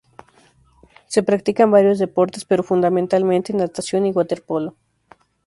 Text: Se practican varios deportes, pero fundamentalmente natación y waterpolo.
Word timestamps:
Se 1.05 1.21
practican 1.21 1.69
varios 1.69 1.99
deportes, 1.99 2.43
pero 2.43 2.63
fundamentalmente 2.63 3.53
natación 3.53 4.07
y 4.07 4.11
waterpolo. 4.11 4.75